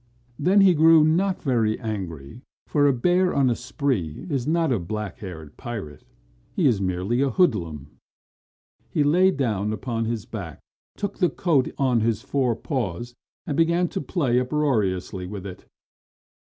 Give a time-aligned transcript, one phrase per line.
[0.39, 4.79] Then he grew not very angry, for a bear on a spree is not a
[4.79, 6.03] black haired pirate.
[6.55, 7.85] He is merely a hoodlum.
[8.89, 10.59] He lay down on his back,
[10.97, 13.13] took the coat on his four paws
[13.45, 15.65] and began to play uproariously with it.